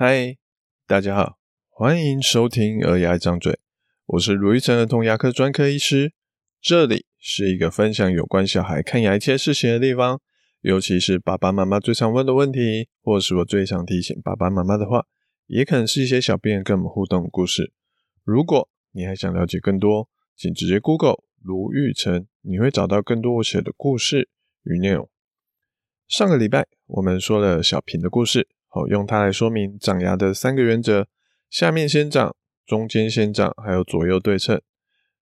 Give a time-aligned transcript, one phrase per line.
[0.00, 0.36] 嗨，
[0.86, 3.54] 大家好，欢迎收听《儿牙一张嘴》，
[4.06, 6.12] 我是卢玉成儿童牙科专科医师，
[6.60, 10.20] 这里是一个分享有关小孩看牙一切事情的地方，
[10.60, 15.04] 尤其是爸爸妈妈最常问的问题，或是我最想提醒爸爸妈妈的话，
[15.48, 17.72] 也可能是一些小病人跟我们互动的故事。
[18.22, 24.28] 如果你还想了解更多，请直接 Google 卢玉成，你会找到更多我写的故事
[24.62, 25.10] 与内容。
[26.06, 31.06] 上个礼拜我们说了小平的故事，好，用它来说明长牙的三个原则：
[31.48, 34.60] 下面先长，中间先长，还有左右对称。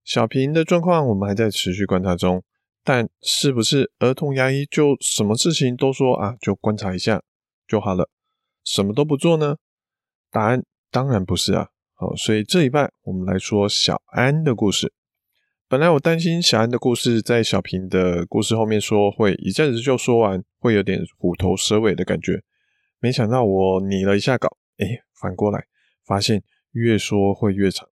[0.04, 2.42] 小平的状况我们还在持续观察中，
[2.84, 7.22] 但是不是儿童牙医就什么事情都说啊，就观察一下
[7.66, 8.08] 就好了，
[8.64, 9.56] 什么都不做呢？
[10.30, 11.68] 答案当然不是啊。
[11.94, 14.92] 好，所以这一拜我们来说小安的故事。
[15.68, 22.42] 本来我担心小安的故事在小平的故事后面说会一阵子就说完，会有点虎头蛇尾的感觉。
[22.98, 25.66] 没想到我拟了一下稿，哎，反过来
[26.04, 27.88] 发现越说会越长，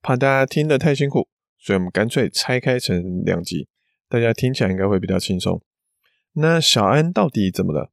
[0.00, 1.28] 怕大家听得太辛苦，
[1.58, 3.68] 所以我们干脆拆开成两集，
[4.08, 5.62] 大家听起来应该会比较轻松。
[6.34, 7.90] 那小安到底怎么了？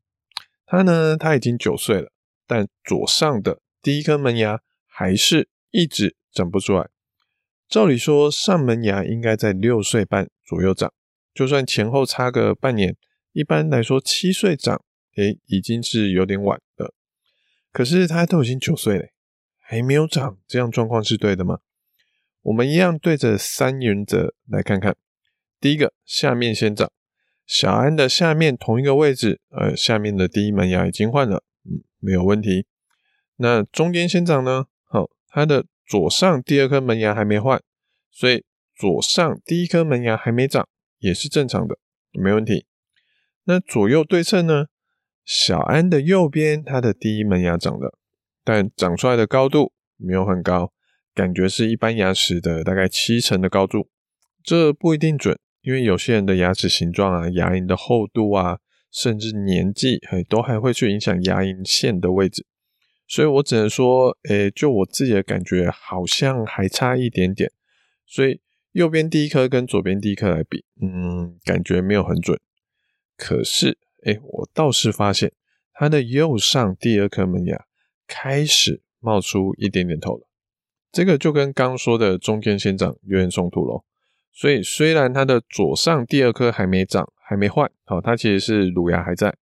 [0.65, 2.11] 他呢，他已经九岁了，
[2.45, 6.89] 但左上的第一颗门牙还是一直长不出来。
[7.67, 10.93] 照理说，上门牙应该在六岁半左右长，
[11.33, 12.95] 就算前后差个半年，
[13.31, 14.83] 一般来说七岁长，
[15.19, 16.93] 诶，已经是有点晚了。
[17.71, 19.05] 可是他都已经九岁了，
[19.59, 21.59] 还没有长，这样状况是对的吗？
[22.41, 24.95] 我们一样对着三原则来看看。
[25.59, 26.91] 第一个，下面先长，
[27.45, 32.65] 小安的下面同一个位置，呃，下面的第一门牙已经换了，嗯，没有问题。
[33.35, 34.65] 那中间先长呢？
[34.85, 35.65] 好，他的。
[35.89, 37.59] 左上第二颗门牙还没换，
[38.11, 41.79] 所以左上第一颗门牙还没长，也是正常的，
[42.11, 42.67] 没问题。
[43.45, 44.67] 那左右对称呢？
[45.29, 47.99] 小安的右边，他的第一门牙长了，
[48.43, 50.73] 但长出来的高度没有很高，
[51.13, 53.91] 感觉是一般牙齿的大概七成的高度。
[54.43, 58.57] 这不一定准，因为有些人的牙齿形状啊、牙龈的厚度啊，
[58.91, 62.47] 甚至年纪，嘿，都还会去影响牙龈线的位置。
[63.07, 67.51] 所以我只能说，诶，就我自己的感觉，好像还差一点点。
[68.07, 68.41] 所以
[68.71, 72.39] 右边第一颗跟左边第一颗来比，嗯，感觉没有很准。
[73.15, 75.31] 可是，诶，我倒是发现
[75.73, 77.65] 它的右上第二颗门牙
[78.07, 80.27] 开始冒出一点点头了。
[80.91, 83.85] 这个就跟刚说的中间先长有点冲突咯。
[84.31, 89.35] 所以虽然它的左上第二颗还没长，还没换，好，它其实是乳牙还在，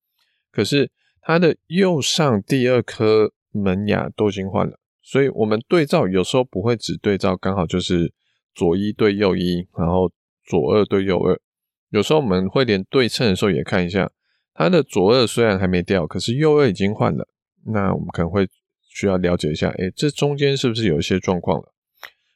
[0.51, 0.91] 可是
[1.21, 3.33] 它的右上第二颗。
[3.53, 8.13] 门牙都已经换了，所以我们对照有时候不会只对照刚好就是
[8.53, 10.11] 左一对右一，然后
[10.45, 11.41] 左二对右二。
[11.89, 14.11] 有时候我们会连对称的时候也看一下，
[14.57, 17.29] 它的左二虽然还没掉，可是右二已经换了。
[17.65, 18.49] 那我们可能会
[18.89, 21.71] 需要了解一下，诶，这中间是不是有一些状况了？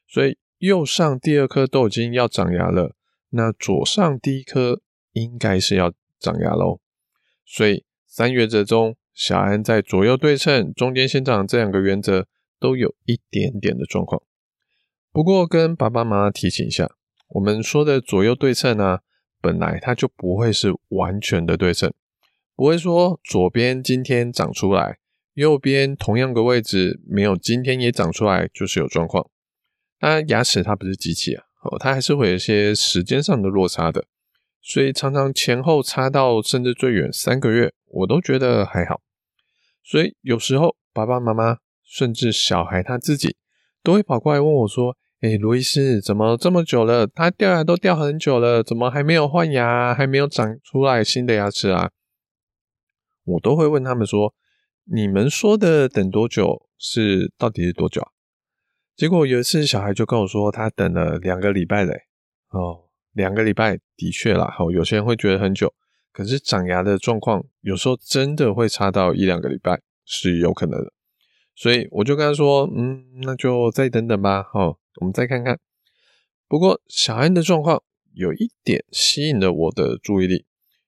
[0.08, 2.96] 所以右上第二颗都已经要长牙了，
[3.32, 4.82] 那左上第一颗
[5.14, 6.80] 应该是要长牙喽。
[7.46, 8.96] 所以三原则中。
[9.14, 12.28] 小安在左右对称、中间先长这两个原则
[12.62, 14.24] 都有一点点的状况。
[15.12, 16.90] 不过跟爸爸妈妈提醒一下，
[17.28, 19.00] 我们说的左右对称呢、
[19.42, 21.94] 本来它就不会是完全的对称，
[22.62, 25.00] 不会说左边今天长出来，
[25.34, 29.28] 右边同样个位置没有今天也长出来就是有状况。
[30.00, 34.06] 当然牙齿它不是机器啊，哦，它还是会有一些时间上的落差的。
[34.62, 39.02] 所以常常前后差到甚至最远三个月，我都觉得还好。
[39.84, 43.36] 所以有时候爸爸妈妈甚至小孩他自己
[43.82, 47.08] 都会跑过来问我说：“诶，罗医师，怎么这么久了？
[47.08, 51.90] 他掉牙都掉很久了，怎么还没有换牙，还没有长出来新的牙齿啊？”
[53.24, 54.34] 我都会问他们说
[54.92, 58.10] ：“你们说的等多久是到底是多久啊？”
[58.96, 62.04] 结果有一次小孩就跟我说，他等了两个礼拜嘞，
[62.50, 62.88] 哦。
[63.14, 65.74] 两个礼拜的确啦，好，有些人会觉得很久，
[66.14, 70.94] 可是长牙的状况有时候真的会差到一两个礼拜是有可能的，
[71.54, 75.60] 所以我就跟他说，嗯，那就再等等吧，好，我们再看看。
[76.48, 77.84] 不过小安的状况
[78.14, 80.46] 有一点吸引了我的注意力，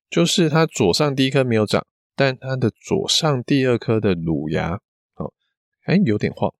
[0.09, 4.79] 就是他左上第一颗没有长，但他的左上第二颗的乳牙，
[5.13, 5.33] 好，
[5.81, 6.53] 还有点晃。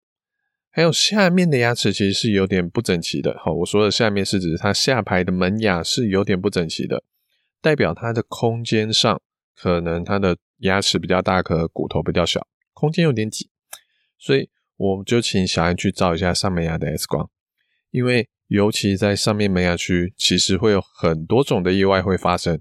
[0.76, 7.04] 还有下面的牙齿其实是有点不整齐的，好，我说的下面是指它下排的门牙是有点不整齐的，
[7.62, 9.22] 代表它的空间上
[9.56, 13.52] 可能它的牙齿比较大颗，骨头比较小，空间有点挤，
[14.18, 17.30] 所以我就请小安去照一下上门牙的 X 光，
[17.92, 22.60] 因为尤其在上面门牙区，其实会有很多种的意外会发生，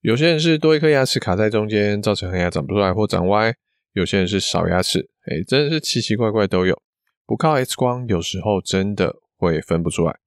[0.00, 3.54] 有些人是多一颗牙齿卡在中间，造成恒牙长不出来或长歪。
[3.92, 6.80] 有些人是少牙齿，哎，真的是奇奇怪怪都有。
[7.26, 10.18] 不靠 X 光，有时候真的会分不出来。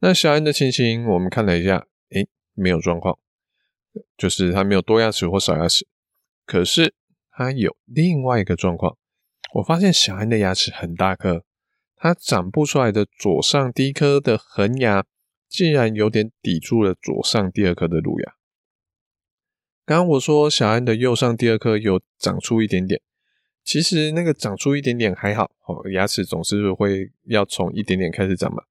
[0.00, 3.18] 那小安的情形，我们看了一下，哎，没有状况，
[4.18, 5.86] 就是他没有多牙齿或少牙齿。
[6.44, 6.94] 可是
[7.30, 8.98] 他有另外一个状况，
[9.54, 11.44] 我发现小安的牙齿很大颗，
[11.96, 15.04] 他长不出来的左上第一颗的恒牙，
[15.48, 18.34] 竟然有点抵住了左上第二颗的乳牙。
[19.90, 23.00] 刚我说小安的右上第二颗有长出一点点，
[23.64, 28.62] 其实那个长出一点点还好，哦，牙齿总是会要从一点点开始长嘛。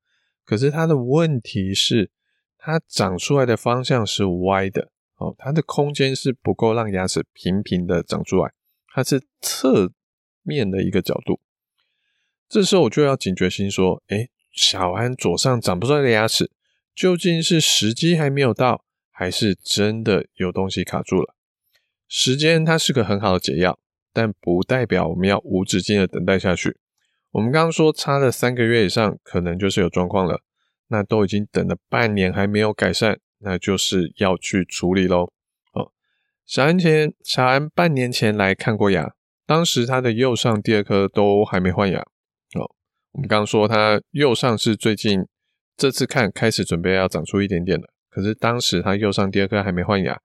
[0.46, 2.10] 可是它的问题是，
[2.58, 8.54] 它长出来的方向是歪的，哦，它的空间是不够让牙齿平平的长出来，
[8.94, 9.92] 它是侧
[10.44, 11.42] 面的一个角度。
[12.48, 16.50] 这时候我就要警觉心说，诶，小安左上长不出来的牙齿，
[16.96, 18.86] 究竟是时机还没有到？
[19.20, 21.36] 还是真的有东西卡住了。
[22.08, 23.78] 时间它是个很好的解药，
[24.14, 26.78] 但不代表我们要无止境的等待下去。
[27.32, 30.42] 我们刚刚说差了三个月以上，可能就是有状况了。
[30.88, 35.30] 那都已经等了半年还没有改善，那就是要去处理喽。
[35.74, 35.92] 哦，
[36.46, 39.14] 小安前小安半年前来看过牙，
[39.46, 42.00] 当时他的右上第二颗都还没换牙。
[42.00, 42.72] 哦，
[43.12, 45.28] 我们刚刚说他右上是最近
[45.76, 47.90] 这次看开始准备要长出一点点的。
[48.20, 50.20] 可是当时他右上第二颗还没换牙，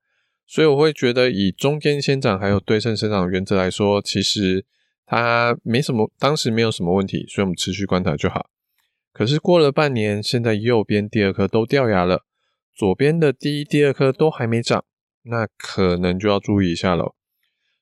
[0.46, 4.66] 所以我会觉得以中间先长还有对称生长的原则来说，其实
[5.06, 8.50] 他没什么，当时没有什么问题，所以我们持续观察就好。
[9.12, 12.24] 可是过了半年，现在右边第二颗都掉牙了，
[12.74, 14.84] 左边的第一、第二颗都还没长，
[15.22, 17.14] 那可能就要注意一下喽。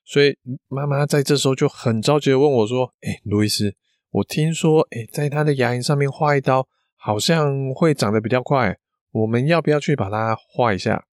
[0.05, 0.37] 所以
[0.67, 3.73] 妈妈在这时候就很着急的问我说：“哎，路易斯，
[4.11, 8.77] 我听说，哎，在他的牙龈上面划一刀，好像会长得比较快。”
[9.13, 11.05] 我们要不要去把它划一下？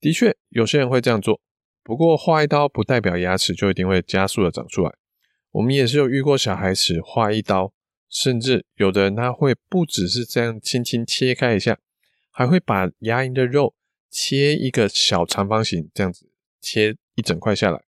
[0.00, 1.40] 的确，有些人会这样做。
[1.84, 4.92] 不过划一刀不代表牙齿就一定会加速的长出来。
[5.52, 7.72] 我们也是有遇过小孩子划一刀，
[8.08, 11.78] 甚至有的人他会不只是这样轻轻切开一下，
[12.30, 13.74] 还会把牙龈的肉
[14.10, 16.28] 切一个小长方形，这样子
[16.60, 17.82] 切一整块下来，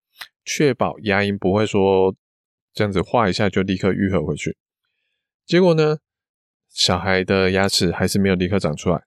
[0.44, 2.14] 确保牙龈不会说
[2.72, 4.56] 这样子划一下就立刻愈合回去。
[5.44, 5.98] 结果呢？
[6.72, 9.02] 小孩的牙齿还是没有立刻长出来，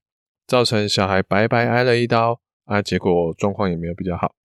[0.45, 4.35] 造成小孩白白挨了一刀啊，结果状况也没有比较好。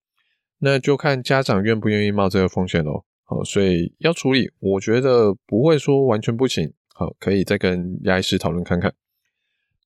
[0.59, 3.05] 那就看家长愿不愿意冒这个风险喽。
[3.25, 6.73] 好，所以要处理，我觉得不会说完全不行。
[6.95, 8.93] 好，可以再跟牙医师讨论看看。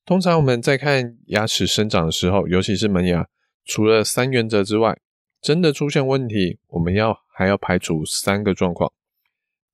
[0.06, 3.26] 通常我们在看牙齿生长的时候，尤其是门牙，
[3.64, 4.96] 除了三原则之外，
[5.40, 8.92] 真的出现问题，我们要还要排除三个状况。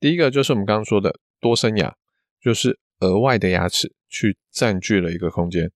[0.01, 1.95] 第一个就是我们刚刚说的多生牙，
[2.41, 2.79] 就是。
[3.01, 5.71] 额外的牙齿去占据了一个空间，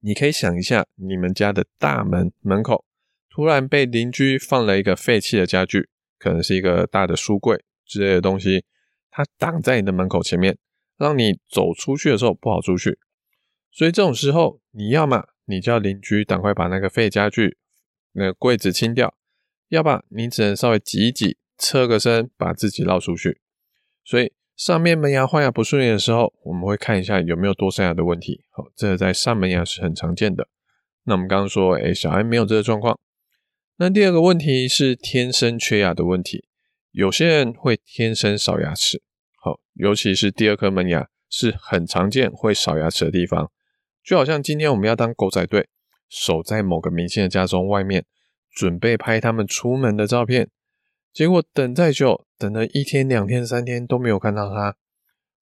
[0.00, 2.84] 你可以想一下，你们家的大门门口
[3.30, 5.88] 突然被邻居放了一个废弃的家具，
[6.18, 8.64] 可能是一个大的书柜之类的东西，
[9.10, 10.58] 它挡在你的门口前面，
[10.96, 12.98] 让你走出去的时候不好出去。
[13.70, 17.56] 所以这种时候，你要么你叫邻居赶快把那个废家具
[18.12, 19.14] 那个柜子清掉，
[19.68, 23.40] 要不你只能稍微挤一挤，侧个身把自己绕出去。
[24.04, 24.32] 所以。
[24.56, 28.44] 上面门牙换牙不顺利的时候，我们会看一下有没有多生牙的问题。
[28.50, 30.48] 好，这个在上门牙是很常见的。
[31.04, 32.98] 那我们刚刚说，哎，小孩没有这个状况。
[33.76, 36.46] 那第二个问题是天生缺牙的问题。
[36.90, 39.02] 有些人会天生少牙齿，
[39.42, 43.52] 好，尤其是第二颗门牙是很常见会少牙齿的地方。
[44.02, 45.68] 就好像今天我们要当狗仔队，
[46.08, 48.06] 守在某个明星的家中外面，
[48.50, 50.48] 准备拍他们出门的照片。
[51.16, 54.76] 结果等再久，等了一天、两天、三天都没有看到他，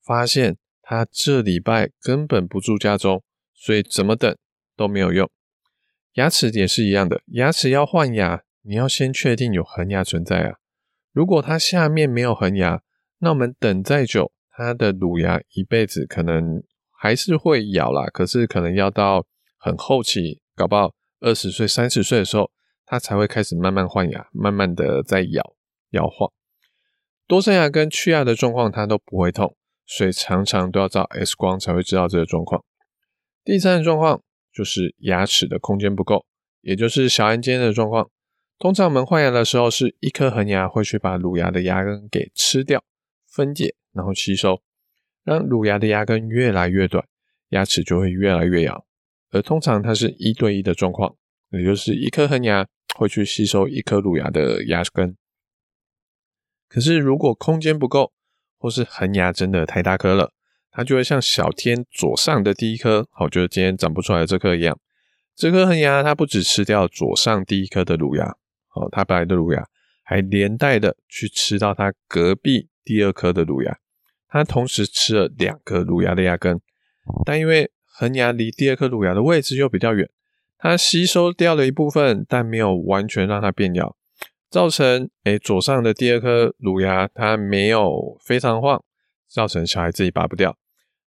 [0.04, 4.36] 发现他这礼拜根本不住家中，所以怎么等
[4.76, 5.28] 都没有用。
[6.12, 10.58] 牙齿也是一样的，牙齿要换牙，你要先确定有恒牙存在啊。
[11.10, 12.80] 如果它下面没有恒牙，
[13.18, 16.62] 那我们等再久，它的乳牙一辈子可能
[16.92, 19.26] 还是会咬啦，可是可能要到
[19.58, 22.52] 很后期，搞不好二十岁、三十岁的时候，
[22.86, 25.56] 它才会开始慢慢换牙，慢慢的在咬。
[25.94, 26.30] 摇晃，
[27.26, 32.62] 多生牙跟去牙的状况，它都不会痛，所以常常都要照 X 光才会知道这个状况。
[33.44, 34.22] 第三个状况
[34.52, 36.24] 就是牙齿的空间不够，
[36.60, 38.10] 也就是小安间的状况。
[38.58, 42.82] 通常我们换牙的时候，是一颗恒牙会去把乳牙的牙根给吃掉、
[43.26, 44.62] 分解，然后吸收，
[45.24, 47.04] 让乳牙的牙根越来越短，
[47.50, 48.86] 牙齿就会越来越咬。
[49.30, 51.16] 而通常它是一对一的状况，
[51.50, 55.16] 也就是一颗恒牙会去吸收一颗乳牙的牙根。
[56.74, 58.12] 可是，如果空间不够，
[58.58, 60.32] 或是恒牙真的太大颗了，
[60.72, 64.76] 它就会像小天左上的第一颗，好，就是今天长不出来的这颗一样。
[65.36, 68.26] 这颗恒牙它不只吃掉左上第一颗的乳牙，
[68.66, 69.64] 好，它本来的乳牙，
[70.02, 73.78] 还连带的去吃到它隔壁第二颗的乳牙。
[74.28, 76.60] 它同时吃了两颗乳牙的牙根，
[77.24, 80.10] 但因为恒牙离第二颗乳牙的位置又比较远，
[80.58, 83.96] 它吸收掉了一部分，但没有完全让它变咬，
[84.54, 88.84] 造成诶左上的第二颗乳牙它没有非常晃，
[89.28, 90.56] 造成小孩自己拔不掉，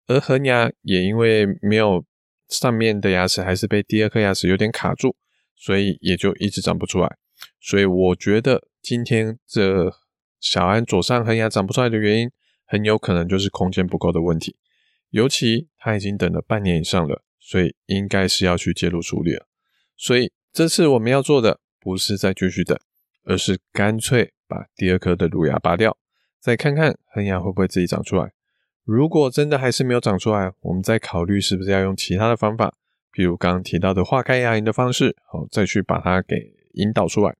[0.07, 2.03] 而恒牙也因为没有
[2.49, 5.15] 上面的牙齿还是被第二颗牙齿有点卡住，
[5.55, 7.19] 所以也就一直长不出来。
[7.61, 9.93] 所以我觉得今天这
[10.41, 12.31] 小安左上恒牙长不出来的原因，
[12.65, 14.57] 很有可能就是空间不够的问题。
[15.11, 19.47] 尤其他已经等了半年以上了，所以应该是要去介入处理了。
[19.99, 22.81] 所以这次我们要做的不是再继续等，
[23.25, 25.97] 而是干脆把第二颗的乳牙拔掉，
[26.41, 28.33] 再看看恒牙会不会自己长出来。
[28.85, 32.75] 如果真的还是没有长出来，我们再考虑是不是要用其他的方法，
[33.13, 36.37] 譬如刚刚提到的化开牙龈的方式，好，再去把它给
[36.75, 37.35] 引导出来。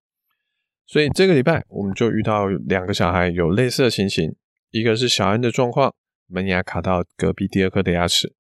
[0.87, 4.35] 所以这个礼拜我们就遇到两个小孩有类似的情形，
[4.71, 5.95] 一个是小安的状况。
[6.27, 8.35] 门牙卡到隔壁第二颗的牙齿，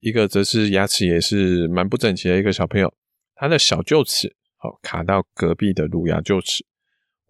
[0.00, 2.92] 一个则是牙齿也是蛮不整齐的一个小朋友，
[3.36, 6.66] 他的小臼齿好卡到隔壁的乳牙臼齿。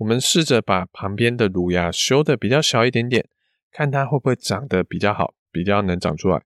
[0.01, 3.29] 我们试着把旁边的乳牙修得比较小一点点，
[3.71, 6.43] 看它会不会长得比较好，比较能长出来。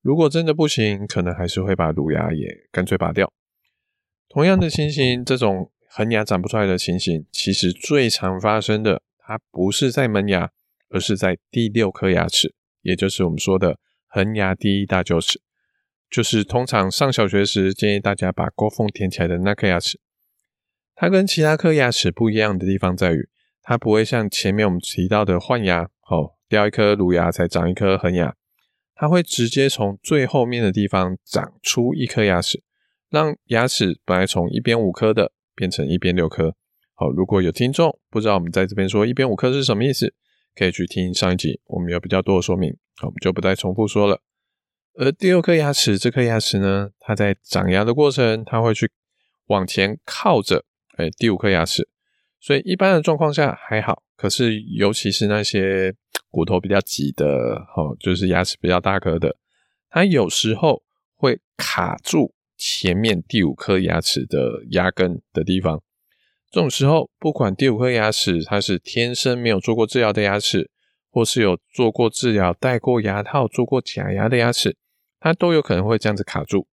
[0.00, 3.30] 如果真的不行，可能还是会把乳牙也干脆拔掉。
[4.30, 10.50] 同样的情形，这种恒牙长不出来的情形，其实最常发生的，它不是在门牙，
[10.88, 12.54] 而是在第六颗牙齿。
[12.80, 15.42] 也就是我们说的恒牙第一大臼齿，
[16.08, 20.00] 就是通常上小学时建议大家把沟缝填起来的那颗牙齿。
[20.94, 23.28] 它跟其他颗牙齿不一样的地方在于，
[23.62, 28.34] 它不会像前面我们提到的换牙，哦，掉一颗乳牙才长一颗恒牙，
[28.94, 32.62] 它会直接从最后面的地方长出一颗牙齿，
[33.10, 36.54] 让牙齿本来从一边五颗的变成一边六颗。
[36.94, 40.14] 好，如果有听众不知道我们在这边说一边五颗是什么意思？
[40.54, 44.20] 可以去听上一集，我们有比较多的说明，我们就不再重复说了。
[44.96, 48.88] 而第六颗牙齿，这颗牙齿呢，它在长牙的过程，它会去
[49.46, 50.64] 往前靠着，
[50.96, 51.88] 哎，第五颗牙齿，
[52.40, 54.02] 所以一般的状况下还好。
[54.16, 55.94] 可是，尤其是那些
[56.30, 57.26] 骨头比较挤的，
[57.76, 59.36] 哦，就是牙齿比较大颗的，
[59.90, 60.82] 它有时候
[61.16, 65.82] 会卡住前面第五颗牙齿的牙根的地方。
[66.50, 70.70] 这种时候，不管第五颗牙齿它是天生没有做过治疗的牙齿，
[71.10, 74.76] 或是有做过治疗、戴过牙套、做过假牙的牙齿，
[75.18, 76.68] 它都有可能会这样子卡住。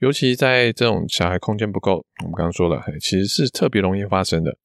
[0.00, 4.56] 尤其在这种小孩空间不够，我们刚刚说了，其实是特别容易发生的。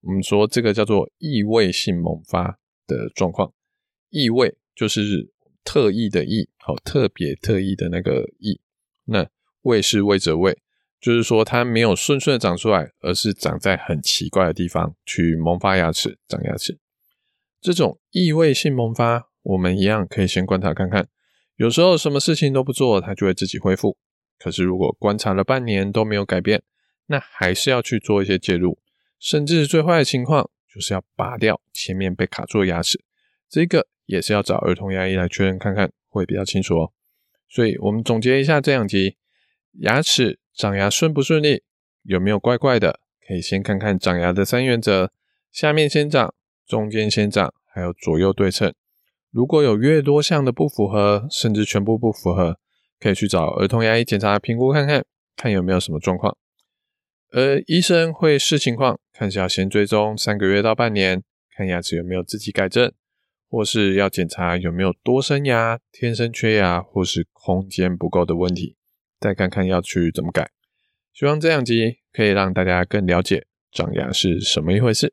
[0.00, 3.52] 我们说这个叫做异位性萌发的状况，
[4.08, 5.30] 异位就是
[5.62, 8.58] 特异的异，好，特别特异的那个异，
[9.04, 9.28] 那
[9.62, 10.58] 位是位者位。
[11.00, 16.76] 就是说，它没有顺顺的长出来，而是长在很奇怪的地方去萌发牙齿、长牙齿。
[17.60, 21.06] 这种异位性萌发，我们一样可以先观察看看。
[21.56, 23.96] 有时候什么事情都不做，它就会自己恢复。
[24.38, 26.62] 可是如果观察了半年都没有改变，
[27.06, 28.78] 那还是要去做一些介入，
[29.18, 33.02] 甚至最坏的情况就是要拔掉前面被卡住的牙齿。
[33.48, 36.92] 这个也是要找儿童牙医来确认看看，会比较清楚哦。
[37.48, 39.16] 所以我们总结一下这两集，
[39.80, 40.38] 牙齿。
[40.58, 41.62] 长牙顺不顺利？
[42.02, 42.98] 有没有怪怪的？
[43.24, 45.12] 可以先看看长牙的三原则：
[45.52, 46.34] 下面先长，
[46.66, 48.74] 中间先长，还有左右对称。
[49.30, 52.58] 如果有越多项的不符合，甚至全部不符合，
[53.00, 55.04] 可以去找儿童牙医检查评估看看，
[55.36, 56.36] 看有没有什么状况。
[57.30, 61.22] 而医生会视情况，看是要先追踪三个月到半年，
[61.54, 62.92] 看牙齿有没有自己改正，
[63.50, 68.76] 或是要检查有没有多生牙、天生缺牙，或是空间不够的问题。
[69.20, 70.50] 再看看要去怎么改，
[71.12, 75.12] 希望这两集可以让大家更了解长牙是什么一回事。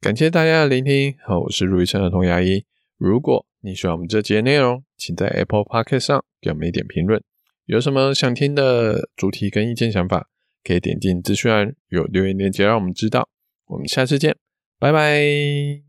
[0.00, 2.64] 感谢大家的聆听，好，我是卢医生儿童牙医。
[2.96, 7.22] 如果你喜欢我们这节内容，请在 Apple Podcast 上给我们一点评论。
[7.66, 10.28] 有什么想听的主题跟意见想法，
[10.64, 13.28] 可以点进资讯栏有留言链接让我们知道。
[13.66, 14.36] 我们下次见，
[14.78, 15.87] 拜拜。